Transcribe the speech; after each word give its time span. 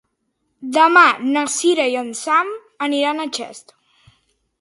Demà 0.77 1.03
na 1.35 1.43
Cira 1.55 1.85
i 1.91 1.97
en 1.99 2.09
Sam 2.21 2.49
aniran 2.87 3.21
a 3.21 3.29
Xest. 3.37 3.75